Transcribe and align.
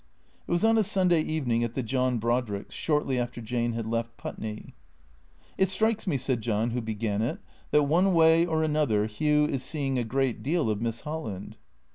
It 0.47 0.51
was 0.51 0.63
on 0.63 0.79
a 0.79 0.83
Sunday 0.83 1.21
evening 1.21 1.63
at 1.63 1.75
the 1.75 1.83
John 1.83 2.17
Brodricks', 2.17 2.73
shortly 2.73 3.19
after 3.19 3.39
Jane 3.39 3.73
had 3.73 3.85
left 3.85 4.17
Putney." 4.17 4.73
It 5.59 5.69
strikes 5.69 6.07
me," 6.07 6.17
said 6.17 6.41
John 6.41 6.71
who 6.71 6.81
began 6.81 7.21
it," 7.21 7.37
that 7.69 7.83
one 7.83 8.15
way 8.15 8.43
or 8.43 8.63
another 8.63 9.05
Hugh 9.05 9.45
is 9.45 9.61
seeing 9.61 9.99
a 9.99 10.03
great 10.03 10.41
deal 10.41 10.71
of 10.71 10.81
Miss 10.81 11.01
Holland." 11.01 11.55